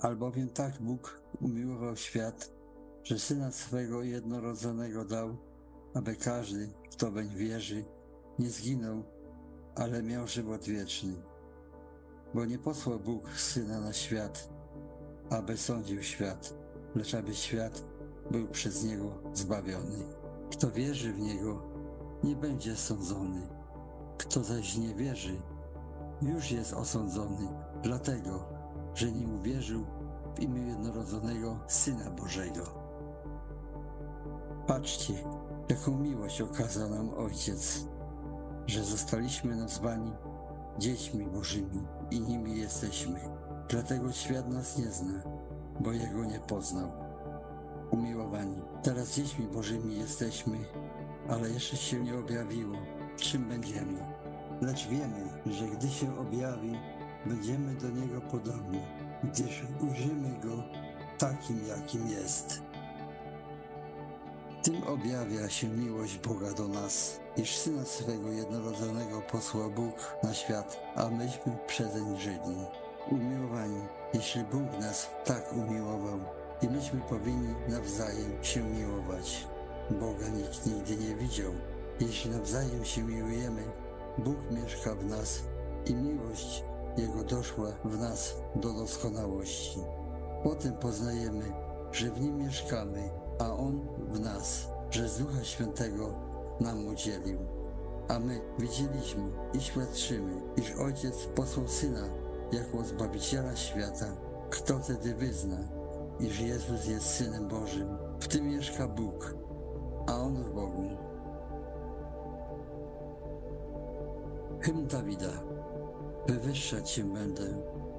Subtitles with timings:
[0.00, 2.52] Albowiem tak Bóg umiłował świat,
[3.04, 5.36] że Syna swego jednorodzonego dał,
[5.94, 7.84] aby każdy, kto weń wierzy,
[8.38, 9.02] nie zginął,
[9.74, 11.14] ale miał żywot wieczny.
[12.34, 14.48] Bo nie posłał Bóg Syna na świat,
[15.30, 16.54] aby sądził świat,
[16.94, 17.84] lecz aby świat
[18.30, 20.04] był przez Niego zbawiony.
[20.50, 21.62] Kto wierzy w Niego,
[22.24, 23.48] nie będzie sądzony.
[24.18, 25.36] Kto zaś nie wierzy,
[26.22, 27.48] już jest osądzony,
[27.82, 28.58] dlatego,
[28.94, 29.26] że nie
[29.68, 29.86] uwierzył
[30.36, 32.62] w imię jednorodzonego Syna Bożego.
[34.66, 35.14] Patrzcie,
[35.68, 37.84] jaką miłość okazał nam Ojciec,
[38.66, 40.12] że zostaliśmy nazwani
[40.78, 43.20] dziećmi Bożymi i nimi jesteśmy.
[43.68, 45.22] Dlatego świat nas nie zna,
[45.80, 46.90] bo Jego nie poznał.
[47.90, 50.58] Umiłowani, teraz dziećmi Bożymi jesteśmy,
[51.28, 52.76] ale jeszcze się nie objawiło,
[53.16, 54.00] czym będziemy.
[54.60, 56.72] Lecz wiemy, że gdy się objawi,
[57.26, 58.80] będziemy do Niego podobni,
[59.24, 60.62] gdyż ujrzymy Go
[61.18, 62.62] takim, jakim jest.
[64.62, 70.80] Tym objawia się miłość Boga do nas, iż Syna swego jednorodzonego posłał Bóg na świat,
[70.96, 72.56] a myśmy przezeń żyli.
[73.10, 73.80] Umiłowani,
[74.14, 76.18] jeśli Bóg nas tak umiłował,
[76.62, 79.46] i myśmy powinni nawzajem się miłować.
[79.90, 81.52] Boga nikt nigdy nie widział.
[82.00, 83.62] Jeśli nawzajem się miłujemy,
[84.18, 85.42] Bóg mieszka w nas
[85.86, 86.64] i miłość
[86.98, 89.80] Jego doszła w nas do doskonałości.
[90.42, 91.44] Potem poznajemy,
[91.92, 96.14] że w Nim mieszkamy, a On w nas, że z Ducha Świętego
[96.60, 97.38] nam udzielił.
[98.08, 102.08] A my widzieliśmy i świadczymy, iż Ojciec posłał Syna
[102.52, 104.06] jako Zbawiciela świata.
[104.50, 105.58] Kto wtedy wyzna,
[106.20, 107.88] iż Jezus jest Synem Bożym?
[108.20, 109.34] W tym mieszka Bóg,
[110.06, 110.88] a On w Bogu.
[114.60, 115.30] Hymn Dawida.
[116.28, 117.42] Wywyższać Cię będę,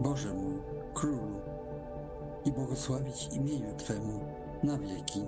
[0.00, 0.62] Boże mój,
[0.94, 1.40] Królu,
[2.44, 4.20] i błogosławić imieniu Twemu
[4.62, 5.22] na wieki.